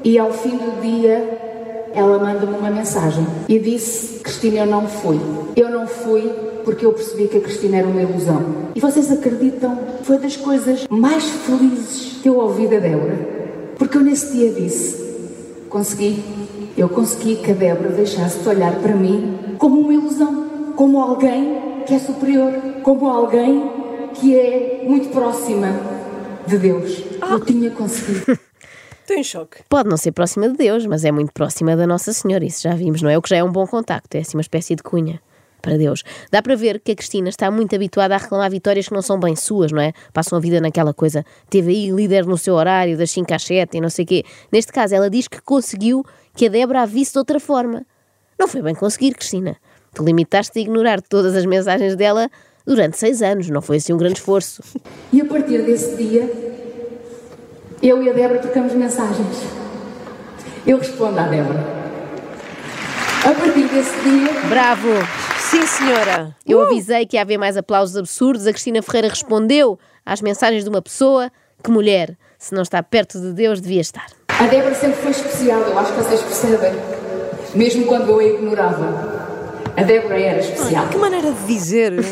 e 0.02 0.18
ao 0.18 0.32
fim 0.32 0.56
do 0.56 0.82
dia 0.82 1.88
ela 1.94 2.18
manda-me 2.18 2.58
uma 2.58 2.68
mensagem 2.68 3.24
e 3.48 3.60
disse: 3.60 4.18
Cristina, 4.18 4.58
eu 4.58 4.66
não 4.66 4.88
fui. 4.88 5.20
Eu 5.54 5.70
não 5.70 5.86
fui 5.86 6.22
porque 6.64 6.84
eu 6.84 6.92
percebi 6.92 7.28
que 7.28 7.36
a 7.36 7.40
Cristina 7.40 7.76
era 7.76 7.86
uma 7.86 8.02
ilusão. 8.02 8.42
E 8.74 8.80
vocês 8.80 9.12
acreditam? 9.12 9.78
Foi 10.02 10.18
das 10.18 10.36
coisas 10.36 10.88
mais 10.90 11.22
felizes 11.22 12.18
que 12.20 12.28
eu 12.28 12.36
ouvi 12.36 12.66
da 12.66 12.80
Débora. 12.80 13.16
Porque 13.78 13.96
eu 13.96 14.02
nesse 14.02 14.32
dia 14.32 14.50
disse: 14.50 15.00
Consegui. 15.70 16.24
Eu 16.76 16.88
consegui 16.88 17.36
que 17.36 17.52
a 17.52 17.54
Débora 17.54 17.90
deixasse 17.90 18.40
de 18.40 18.48
olhar 18.48 18.74
para 18.80 18.96
mim 18.96 19.38
como 19.58 19.78
uma 19.78 19.94
ilusão, 19.94 20.44
como 20.74 21.00
alguém 21.00 21.62
que 21.86 21.94
é 21.94 21.98
superior, 21.98 22.52
como 22.84 23.08
alguém 23.08 23.64
que 24.14 24.38
é 24.38 24.84
muito 24.86 25.08
próxima 25.08 25.68
de 26.46 26.58
Deus. 26.58 27.02
Eu 27.28 27.40
tinha 27.40 27.70
conseguido. 27.70 28.38
Estou 29.00 29.16
em 29.16 29.24
choque. 29.24 29.62
Pode 29.68 29.88
não 29.88 29.96
ser 29.96 30.12
próxima 30.12 30.48
de 30.48 30.56
Deus, 30.56 30.86
mas 30.86 31.04
é 31.04 31.10
muito 31.10 31.32
próxima 31.32 31.76
da 31.76 31.86
Nossa 31.86 32.12
Senhora, 32.12 32.44
isso 32.44 32.62
já 32.62 32.74
vimos, 32.74 33.02
não 33.02 33.10
é? 33.10 33.18
O 33.18 33.22
que 33.22 33.30
já 33.30 33.36
é 33.36 33.44
um 33.44 33.50
bom 33.50 33.66
contacto, 33.66 34.16
é 34.16 34.20
assim 34.20 34.36
uma 34.36 34.42
espécie 34.42 34.76
de 34.76 34.82
cunha 34.82 35.20
para 35.60 35.76
Deus. 35.76 36.02
Dá 36.30 36.42
para 36.42 36.54
ver 36.54 36.78
que 36.78 36.92
a 36.92 36.94
Cristina 36.94 37.28
está 37.28 37.50
muito 37.50 37.74
habituada 37.74 38.14
a 38.14 38.18
reclamar 38.18 38.50
vitórias 38.50 38.88
que 38.88 38.94
não 38.94 39.02
são 39.02 39.18
bem 39.18 39.34
suas, 39.34 39.72
não 39.72 39.80
é? 39.80 39.92
Passam 40.12 40.38
a 40.38 40.40
vida 40.40 40.60
naquela 40.60 40.92
coisa, 40.94 41.24
teve 41.50 41.70
aí 41.70 41.90
líder 41.90 42.26
no 42.26 42.36
seu 42.36 42.54
horário, 42.54 42.96
das 42.96 43.10
5 43.10 43.34
às 43.34 43.42
7 43.44 43.76
e 43.76 43.80
não 43.80 43.90
sei 43.90 44.04
o 44.04 44.08
quê. 44.08 44.24
Neste 44.52 44.72
caso, 44.72 44.94
ela 44.94 45.08
diz 45.08 45.26
que 45.26 45.40
conseguiu 45.40 46.04
que 46.34 46.46
a 46.46 46.48
Débora 46.50 46.82
a 46.82 46.86
visse 46.86 47.12
de 47.12 47.18
outra 47.18 47.40
forma. 47.40 47.86
Não 48.38 48.46
foi 48.46 48.62
bem 48.62 48.74
conseguir, 48.74 49.14
Cristina. 49.14 49.56
Tu 49.94 50.02
limitaste 50.02 50.58
a 50.58 50.62
ignorar 50.62 51.00
todas 51.00 51.34
as 51.34 51.46
mensagens 51.46 51.94
dela 51.94 52.28
durante 52.66 52.98
seis 52.98 53.22
anos, 53.22 53.48
não 53.50 53.60
foi 53.62 53.76
assim 53.76 53.92
um 53.92 53.96
grande 53.96 54.18
esforço. 54.18 54.62
E 55.12 55.20
a 55.20 55.24
partir 55.24 55.62
desse 55.62 55.96
dia, 55.96 56.30
eu 57.82 58.02
e 58.02 58.10
a 58.10 58.12
Débora 58.12 58.40
trocamos 58.40 58.72
mensagens. 58.72 59.36
Eu 60.66 60.78
respondo 60.78 61.18
à 61.18 61.24
Débora. 61.24 61.60
A 63.24 63.34
partir 63.34 63.68
desse 63.68 64.00
dia, 64.00 64.48
Bravo! 64.48 64.88
Sim, 65.38 65.66
senhora. 65.66 66.34
Eu 66.46 66.62
avisei 66.62 67.06
que 67.06 67.16
ia 67.16 67.22
haver 67.22 67.38
mais 67.38 67.56
aplausos 67.56 67.96
absurdos. 67.96 68.46
A 68.46 68.52
Cristina 68.52 68.82
Ferreira 68.82 69.08
respondeu 69.08 69.78
às 70.04 70.20
mensagens 70.20 70.64
de 70.64 70.70
uma 70.70 70.82
pessoa. 70.82 71.30
Que 71.62 71.70
mulher, 71.70 72.16
se 72.38 72.54
não 72.54 72.62
está 72.62 72.82
perto 72.82 73.20
de 73.20 73.32
Deus, 73.32 73.60
devia 73.60 73.80
estar. 73.80 74.06
a 74.28 74.46
Débora 74.46 74.74
sempre 74.74 75.00
foi 75.00 75.10
especial, 75.12 75.60
eu 75.60 75.78
acho 75.78 75.92
que 75.92 76.02
vocês 76.02 76.20
percebem. 76.22 76.72
Mesmo 77.54 77.86
quando 77.86 78.10
eu 78.10 78.18
a 78.18 78.24
ignorava. 78.24 79.13
A 79.76 79.82
Débora 79.82 80.20
era 80.20 80.40
especial. 80.40 80.88
Que 80.88 80.96
maneira 80.96 81.32
de 81.32 81.46
dizer. 81.46 81.92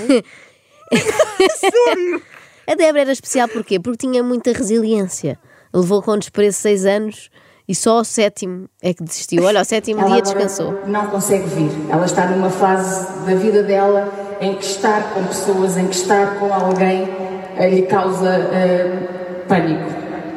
A 2.67 2.75
Débora 2.75 3.03
era 3.03 3.13
especial 3.13 3.49
porquê? 3.49 3.79
Porque 3.81 4.07
tinha 4.07 4.23
muita 4.23 4.53
resiliência. 4.53 5.39
Levou 5.73 6.03
com 6.03 6.17
desprezo 6.19 6.59
seis 6.59 6.85
anos 6.85 7.31
e 7.67 7.75
só 7.75 7.99
ao 7.99 8.05
sétimo 8.05 8.69
é 8.81 8.93
que 8.93 9.03
desistiu. 9.03 9.45
Olha, 9.45 9.61
ao 9.61 9.65
sétimo 9.65 10.01
Ela 10.01 10.11
dia 10.11 10.19
agora 10.19 10.35
descansou. 10.35 10.87
Não 10.87 11.07
consegue 11.07 11.49
vir. 11.49 11.71
Ela 11.91 12.05
está 12.05 12.27
numa 12.27 12.51
fase 12.51 13.25
da 13.25 13.35
vida 13.35 13.63
dela 13.63 14.13
em 14.41 14.55
que 14.57 14.65
estar 14.65 15.15
com 15.15 15.25
pessoas, 15.25 15.77
em 15.77 15.87
que 15.87 15.95
estar 15.95 16.39
com 16.39 16.53
alguém 16.53 17.09
eh, 17.57 17.71
lhe 17.71 17.83
causa 17.83 18.29
eh, 18.29 19.45
pânico. 19.49 19.91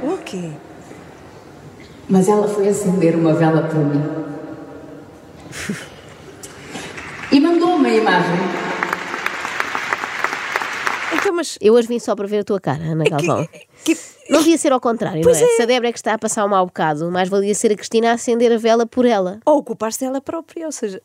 o 0.03 0.17
quê? 0.19 0.51
Mas 2.07 2.27
ela 2.27 2.47
foi 2.47 2.69
acender 2.69 3.15
uma 3.15 3.33
vela 3.33 3.63
para 3.63 3.79
mim. 3.79 4.03
E 7.31 7.39
mandou 7.39 7.75
uma 7.75 7.89
imagem. 7.89 8.35
Então, 11.13 11.33
mas. 11.33 11.57
Eu 11.61 11.73
hoje 11.73 11.87
vim 11.87 11.99
só 11.99 12.15
para 12.15 12.27
ver 12.27 12.39
a 12.39 12.43
tua 12.43 12.59
cara, 12.59 12.83
Ana 12.83 13.03
Galvão. 13.05 13.47
que- 13.83 13.97
Não 14.29 14.39
devia 14.39 14.57
ser 14.57 14.71
ao 14.71 14.79
contrário, 14.79 15.21
Pois 15.21 15.39
não 15.39 15.47
é? 15.47 15.51
é. 15.51 15.55
Se 15.55 15.61
a 15.61 15.65
Débora 15.65 15.89
é 15.89 15.91
que 15.91 15.99
está 15.99 16.13
a 16.13 16.17
passar 16.17 16.45
um 16.45 16.49
mau 16.49 16.65
bocado, 16.65 17.11
mais 17.11 17.29
valia 17.29 17.53
ser 17.53 17.71
a 17.71 17.75
Cristina 17.75 18.09
a 18.11 18.13
acender 18.13 18.51
a 18.51 18.57
vela 18.57 18.85
por 18.85 19.05
ela. 19.05 19.39
Ou 19.45 19.57
ocupar-se 19.59 19.99
dela 19.99 20.19
própria, 20.19 20.65
ou 20.65 20.71
seja. 20.71 20.99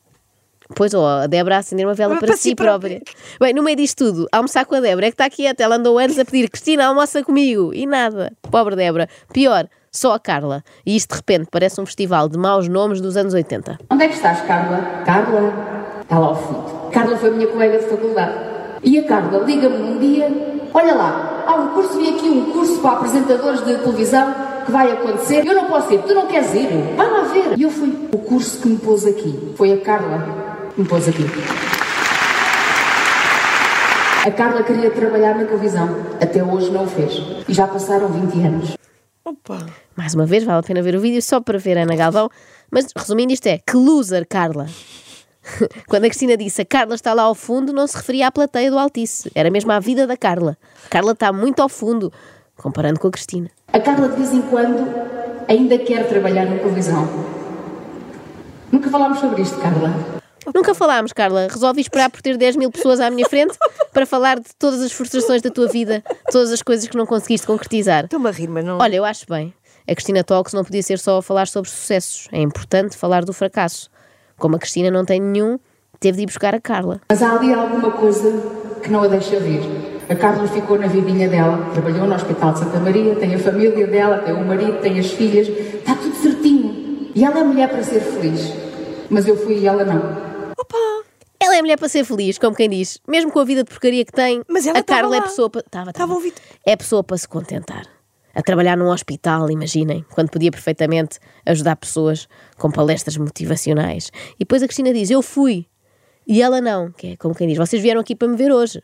Pois, 0.75 0.95
ou 0.95 1.05
a 1.07 1.27
Débora 1.27 1.57
a 1.57 1.59
acender 1.59 1.85
uma 1.87 1.95
vela 1.95 2.17
Para 2.17 2.29
para, 2.29 2.37
si 2.37 2.51
si 2.51 2.55
própria. 2.55 3.03
Bem, 3.41 3.53
no 3.53 3.63
meio 3.63 3.77
disto 3.77 4.05
tudo, 4.07 4.27
almoçar 4.33 4.65
com 4.65 4.75
a 4.77 4.81
Débora 4.81 5.07
é 5.07 5.11
que 5.11 5.15
está 5.15 5.29
quieta. 5.29 5.63
Ela 5.63 5.77
andou 5.77 5.99
anos 5.99 6.19
a 6.19 6.25
pedir 6.25 6.49
Cristina, 6.49 6.87
almoça 6.87 7.23
comigo. 7.25 7.75
E 7.75 7.87
nada. 7.87 8.33
Pobre 8.51 8.77
Débora. 8.77 9.09
Pior, 9.33 9.69
só 9.91 10.15
a 10.15 10.21
Carla. 10.21 10.63
E 10.87 10.95
isto 10.97 11.11
de 11.11 11.17
repente 11.17 11.49
parece 11.51 11.81
um 11.81 11.85
festival 11.87 12.29
de 12.29 12.39
maus 12.39 12.69
nomes 12.69 13.01
dos 13.01 13.17
anos 13.17 13.35
80. 13.35 13.79
Onde 13.91 14.05
é 14.05 14.09
que 14.09 14.15
estás, 14.15 14.41
Carla? 14.43 15.03
Carla? 15.05 15.80
Está 16.11 16.19
lá 16.19 16.27
ao 16.27 16.35
fundo. 16.35 16.91
Carla 16.91 17.17
foi 17.17 17.31
minha 17.31 17.47
colega 17.47 17.79
de 17.79 17.85
faculdade. 17.85 18.35
E 18.83 18.99
a 18.99 19.05
Carla 19.05 19.45
liga-me 19.45 19.79
num 19.79 19.97
dia: 20.01 20.29
Olha 20.75 20.93
lá, 20.93 21.45
há 21.47 21.55
um 21.55 21.69
curso, 21.69 21.99
vi 21.99 22.09
aqui 22.09 22.29
um 22.29 22.51
curso 22.51 22.81
para 22.81 22.97
apresentadores 22.97 23.65
de 23.65 23.79
televisão 23.79 24.35
que 24.67 24.73
vai 24.73 24.91
acontecer. 24.91 25.47
Eu 25.47 25.55
não 25.55 25.67
posso 25.67 25.93
ir, 25.95 26.03
tu 26.03 26.13
não 26.13 26.27
queres 26.27 26.53
ir? 26.53 26.67
Vai 26.97 27.09
lá 27.09 27.21
ver. 27.29 27.57
E 27.57 27.63
eu 27.63 27.71
fui. 27.71 28.09
O 28.13 28.19
curso 28.19 28.61
que 28.61 28.69
me 28.71 28.79
pôs 28.79 29.07
aqui 29.07 29.53
foi 29.55 29.73
a 29.73 29.81
Carla 29.83 30.71
que 30.75 30.81
me 30.81 30.89
pôs 30.89 31.09
aqui. 31.09 31.25
A 34.27 34.31
Carla 34.33 34.65
queria 34.65 34.91
trabalhar 34.91 35.37
na 35.37 35.45
televisão. 35.45 35.89
Até 36.21 36.43
hoje 36.43 36.73
não 36.73 36.87
o 36.87 36.89
fez. 36.89 37.23
E 37.49 37.55
já 37.55 37.69
passaram 37.69 38.09
20 38.09 38.47
anos. 38.47 38.77
Opa! 39.25 39.65
Mais 39.95 40.13
uma 40.17 40.27
vez, 40.27 40.43
vale 40.43 40.59
a 40.59 40.63
pena 40.65 40.83
ver 40.83 40.97
o 40.97 41.01
vídeo 41.01 41.23
só 41.23 41.41
para 41.41 41.57
ver 41.57 41.79
a 41.79 41.83
Ana 41.83 41.95
Galvão. 41.95 42.29
Mas 42.69 42.89
resumindo, 42.97 43.33
isto 43.33 43.47
é: 43.47 43.59
que 43.59 43.77
loser, 43.77 44.27
Carla. 44.29 44.67
Quando 45.89 46.05
a 46.05 46.09
Cristina 46.09 46.37
disse 46.37 46.63
a 46.63 46.65
Carla 46.65 46.95
está 46.95 47.13
lá 47.13 47.23
ao 47.23 47.35
fundo, 47.35 47.73
não 47.73 47.87
se 47.87 47.97
referia 47.97 48.27
à 48.27 48.33
plateia 48.33 48.71
do 48.71 48.79
Altice. 48.79 49.31
Era 49.35 49.51
mesmo 49.51 49.73
à 49.73 49.81
vida 49.81 50.07
da 50.07 50.17
Carla. 50.17 50.57
Carla 50.89 51.13
está 51.13 51.33
muito 51.33 51.61
ao 51.61 51.69
fundo, 51.69 52.13
comparando 52.57 53.01
com 53.01 53.09
a 53.09 53.11
Cristina. 53.11 53.51
A 53.73 53.81
Carla 53.81 54.09
de 54.09 54.17
vez 54.17 54.33
em 54.33 54.43
quando 54.43 54.87
ainda 55.49 55.79
quer 55.79 56.09
trabalhar 56.09 56.47
na 56.47 56.59
televisão. 56.59 57.09
Nunca 58.71 58.89
falámos 58.91 59.19
sobre 59.19 59.43
isto, 59.43 59.59
Carla. 59.61 60.21
Nunca 60.55 60.75
falámos, 60.75 61.13
Carla. 61.13 61.49
Resolvi 61.51 61.81
esperar 61.81 62.11
por 62.11 62.23
ter 62.23 62.37
10 62.37 62.57
mil 62.57 62.71
pessoas 62.71 63.01
à 63.01 63.11
minha 63.11 63.29
frente 63.29 63.57
para 63.93 64.07
falar 64.07 64.39
de 64.39 64.49
todas 64.59 64.81
as 64.81 64.93
frustrações 64.93 65.43
da 65.43 65.51
tua 65.51 65.69
vida, 65.69 66.03
todas 66.31 66.51
as 66.51 66.63
coisas 66.63 66.89
que 66.89 66.97
não 66.97 67.05
conseguiste 67.05 67.47
concretizar. 67.47 68.05
Estou-me 68.05 68.29
a 68.29 68.33
rir, 68.33 68.49
mas 68.49 68.65
não. 68.65 68.79
Olha, 68.79 68.97
eu 68.97 69.05
acho 69.05 69.27
bem. 69.29 69.53
A 69.89 69.95
Cristina 69.95 70.23
Talks 70.23 70.53
não 70.53 70.65
podia 70.65 70.83
ser 70.83 70.99
só 70.99 71.19
a 71.19 71.23
falar 71.23 71.49
sobre 71.49 71.69
sucessos. 71.69 72.29
É 72.31 72.41
importante 72.41 72.97
falar 72.97 73.25
do 73.25 73.33
fracasso. 73.33 73.90
Como 74.41 74.57
a 74.57 74.59
Cristina 74.59 74.91
não 74.91 75.05
tem 75.05 75.21
nenhum, 75.21 75.59
teve 76.01 76.17
de 76.17 76.23
ir 76.23 76.27
buscar 76.27 76.55
a 76.55 76.61
Carla. 76.61 76.99
Mas 77.11 77.23
há 77.23 77.37
ali 77.37 77.53
alguma 77.53 77.91
coisa 77.93 78.33
que 78.83 78.91
não 78.91 79.03
a 79.03 79.07
deixa 79.07 79.39
vir. 79.39 79.61
A 80.09 80.15
Carla 80.17 80.49
ficou 80.49 80.79
na 80.79 80.87
vidinha 80.87 81.29
dela, 81.29 81.71
trabalhou 81.75 82.07
no 82.07 82.15
Hospital 82.15 82.55
de 82.55 82.61
Santa 82.61 82.81
Maria, 82.81 83.15
tem 83.17 83.35
a 83.35 83.39
família 83.39 83.87
dela, 83.87 84.19
tem 84.21 84.33
o 84.35 84.45
marido, 84.45 84.81
tem 84.81 84.99
as 84.99 85.11
filhas, 85.13 85.47
está 85.47 85.95
tudo 85.95 86.17
certinho. 86.17 87.11
E 87.15 87.23
ela 87.23 87.41
é 87.41 87.45
mulher 87.45 87.69
para 87.69 87.83
ser 87.83 88.01
feliz. 88.01 88.51
Mas 89.11 89.29
eu 89.29 89.37
fui 89.37 89.59
e 89.59 89.67
ela 89.67 89.85
não. 89.85 90.31
Ela 91.39 91.57
é 91.57 91.61
mulher 91.61 91.79
para 91.79 91.89
ser 91.89 92.05
feliz, 92.05 92.39
como 92.39 92.57
quem 92.57 92.69
diz. 92.71 92.99
Mesmo 93.07 93.31
com 93.31 93.41
a 93.41 93.45
vida 93.45 93.63
de 93.63 93.69
porcaria 93.71 94.05
que 94.07 94.13
tem, 94.13 94.43
Mas 94.49 94.67
ela 94.67 94.79
a 94.79 94.83
Carla 94.83 95.17
é 95.17 95.21
lá. 95.21 95.27
pessoa 95.27 95.51
para. 95.51 95.61
Estava, 95.61 95.91
Estava 95.91 96.13
a 96.13 96.17
ouvir. 96.17 96.33
É 96.65 96.75
pessoa 96.77 97.05
para 97.05 97.17
se 97.19 97.29
contentar. 97.29 97.83
A 98.35 98.43
trabalhar 98.43 98.77
num 98.77 98.89
hospital, 98.89 99.51
imaginem, 99.51 100.05
quando 100.13 100.31
podia 100.31 100.51
perfeitamente 100.51 101.19
ajudar 101.45 101.77
pessoas 101.77 102.29
com 102.57 102.71
palestras 102.71 103.17
motivacionais. 103.17 104.11
E 104.37 104.41
depois 104.41 104.63
a 104.63 104.67
Cristina 104.67 104.93
diz: 104.93 105.11
Eu 105.11 105.23
fui. 105.23 105.67
E 106.27 106.43
ela 106.43 106.61
não, 106.61 106.93
que 106.93 107.09
é 107.09 107.17
como 107.17 107.35
quem 107.35 107.49
diz: 107.49 107.59
Vocês 107.59 107.83
vieram 107.83 108.01
aqui 108.01 108.15
para 108.15 108.29
me 108.29 108.37
ver 108.37 108.53
hoje. 108.53 108.83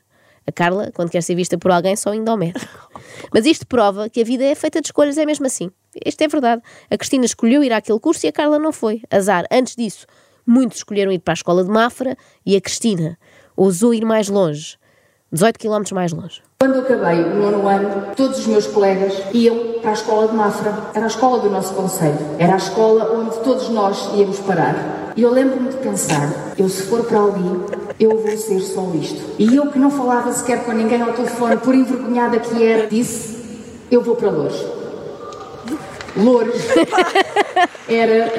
A 0.49 0.53
Carla, 0.53 0.93
quando 0.95 1.11
quer 1.11 1.23
ser 1.23 1.35
vista 1.35 1.59
por 1.59 1.73
alguém, 1.73 1.97
só 1.97 2.15
indo 2.15 2.31
ao 2.31 2.37
médico. 2.37 2.91
Mas 3.35 3.45
isto 3.47 3.67
prova 3.67 4.09
que 4.09 4.21
a 4.21 4.25
vida 4.25 4.45
é 4.45 4.55
feita 4.55 4.81
de 4.81 4.87
escolhas, 4.87 5.19
é 5.19 5.26
mesmo 5.26 5.45
assim. 5.45 5.73
Isto 6.05 6.23
é 6.23 6.29
verdade. 6.29 6.62
A 6.88 6.97
Cristina 6.97 7.25
escolheu 7.25 7.65
ir 7.65 7.73
àquele 7.73 7.99
curso 7.99 8.25
e 8.26 8.29
a 8.29 8.33
Carla 8.33 8.57
não 8.57 8.73
foi. 8.73 9.03
Azar. 9.11 9.45
Antes 9.50 9.75
disso, 9.75 10.07
Muitos 10.47 10.79
escolheram 10.79 11.11
ir 11.11 11.19
para 11.19 11.33
a 11.33 11.35
escola 11.35 11.65
de 11.65 11.71
Mafra 11.71 12.17
e 12.45 12.55
a 12.55 12.61
Cristina 12.61 13.19
ousou 13.57 13.93
ir 13.93 14.05
mais 14.05 14.29
longe 14.29 14.79
18 15.33 15.59
km 15.59 15.83
mais 15.93 16.12
longe. 16.12 16.41
Quando 16.59 16.79
acabei 16.79 17.23
o 17.23 17.35
nono 17.35 17.69
ano, 17.69 18.15
todos 18.17 18.39
os 18.39 18.47
meus 18.47 18.67
colegas 18.67 19.13
iam 19.35 19.75
para 19.83 19.91
a 19.91 19.93
escola 19.93 20.27
de 20.27 20.35
Mafra. 20.35 20.91
Era 20.95 21.05
a 21.05 21.07
escola 21.07 21.39
do 21.41 21.51
nosso 21.51 21.75
conselho. 21.75 22.17
Era 22.39 22.55
a 22.55 22.57
escola 22.57 23.13
onde 23.13 23.37
todos 23.41 23.69
nós 23.69 24.11
íamos 24.15 24.41
parar. 24.41 25.13
E 25.15 25.21
eu 25.21 25.31
lembro-me 25.31 25.69
de 25.69 25.77
pensar, 25.77 26.33
eu 26.57 26.67
se 26.71 26.85
for 26.85 27.05
para 27.05 27.19
ali, 27.19 27.61
eu 28.01 28.19
vou 28.19 28.37
ser 28.39 28.61
só 28.61 28.91
isto. 28.95 29.23
E 29.39 29.55
eu 29.55 29.71
que 29.71 29.79
não 29.79 29.91
falava 29.91 30.33
sequer 30.33 30.65
com 30.65 30.73
ninguém 30.73 31.03
ao 31.03 31.13
telefone, 31.13 31.59
por 31.59 31.75
envergonhada 31.75 32.41
que 32.41 32.63
era, 32.65 32.87
disse, 32.87 33.37
eu 33.91 34.01
vou 34.01 34.17
para 34.17 34.31
Lourdes. 34.31 34.65
Lourdes 36.17 36.63
era... 37.87 38.33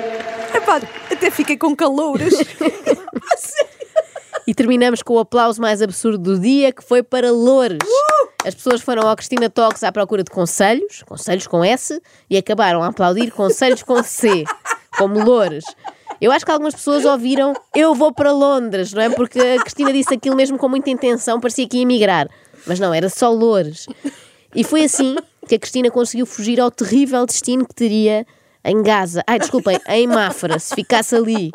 Epá, 0.55 0.81
até 1.11 1.29
fiquei 1.29 1.55
com 1.55 1.75
calouras. 1.75 2.33
E 4.47 4.53
terminamos 4.55 5.03
com 5.03 5.15
o 5.15 5.19
aplauso 5.19 5.61
mais 5.61 5.81
absurdo 5.81 6.17
do 6.17 6.39
dia, 6.39 6.71
que 6.71 6.81
foi 6.81 7.03
para 7.03 7.29
Loures. 7.29 7.79
As 8.45 8.55
pessoas 8.55 8.79
foram 8.79 9.05
ao 9.05 9.13
Cristina 9.13 9.49
Talks 9.49 9.83
à 9.83 9.91
procura 9.91 10.23
de 10.23 10.31
conselhos, 10.31 11.03
conselhos 11.03 11.45
com 11.47 11.61
S, 11.65 12.01
e 12.29 12.37
acabaram 12.37 12.81
a 12.81 12.87
aplaudir 12.87 13.29
conselhos 13.29 13.83
com 13.83 14.01
C, 14.01 14.45
como 14.97 15.21
Loures. 15.21 15.65
Eu 16.21 16.31
acho 16.31 16.45
que 16.45 16.51
algumas 16.51 16.73
pessoas 16.73 17.03
ouviram 17.03 17.53
Eu 17.75 17.93
vou 17.93 18.13
para 18.13 18.31
Londres, 18.31 18.93
não 18.93 19.01
é? 19.01 19.09
Porque 19.09 19.37
a 19.37 19.59
Cristina 19.59 19.91
disse 19.91 20.13
aquilo 20.13 20.35
mesmo 20.35 20.57
com 20.57 20.69
muita 20.69 20.89
intenção, 20.89 21.41
parecia 21.41 21.67
que 21.67 21.75
ia 21.75 21.83
emigrar. 21.83 22.29
Mas 22.65 22.79
não, 22.79 22.93
era 22.93 23.09
só 23.09 23.29
Loures. 23.29 23.85
E 24.55 24.63
foi 24.63 24.85
assim 24.85 25.17
que 25.45 25.55
a 25.55 25.59
Cristina 25.59 25.91
conseguiu 25.91 26.25
fugir 26.25 26.61
ao 26.61 26.71
terrível 26.71 27.25
destino 27.25 27.67
que 27.67 27.75
teria 27.75 28.25
em 28.63 28.81
Gaza. 28.81 29.23
Ai, 29.27 29.39
desculpem, 29.39 29.77
em 29.89 30.07
Mafra, 30.07 30.57
se 30.57 30.73
ficasse 30.73 31.15
ali. 31.15 31.51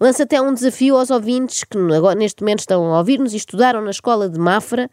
Lança 0.00 0.22
até 0.22 0.40
um 0.40 0.54
desafio 0.54 0.96
aos 0.96 1.10
ouvintes 1.10 1.62
que 1.62 1.76
agora, 1.76 2.18
neste 2.18 2.42
momento 2.42 2.60
estão 2.60 2.94
a 2.94 2.98
ouvir-nos 2.98 3.34
e 3.34 3.36
estudaram 3.36 3.82
na 3.82 3.90
escola 3.90 4.30
de 4.30 4.38
Mafra. 4.38 4.90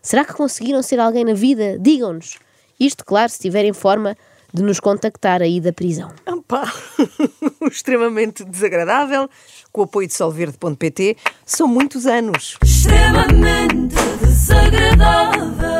Será 0.00 0.24
que 0.24 0.32
conseguiram 0.32 0.82
ser 0.82 0.98
alguém 0.98 1.26
na 1.26 1.34
vida? 1.34 1.78
Digam-nos. 1.78 2.38
Isto, 2.80 3.04
claro, 3.04 3.30
se 3.30 3.38
tiverem 3.38 3.74
forma 3.74 4.16
de 4.54 4.62
nos 4.62 4.80
contactar 4.80 5.42
aí 5.42 5.60
da 5.60 5.74
prisão. 5.74 6.10
Opa, 6.26 6.72
extremamente 7.70 8.44
desagradável, 8.44 9.28
com 9.70 9.82
o 9.82 9.84
apoio 9.84 10.08
de 10.08 10.14
solverde.pt, 10.14 11.16
são 11.44 11.68
muitos 11.68 12.06
anos. 12.06 12.56
Extremamente 12.62 13.94
desagradável. 14.22 15.75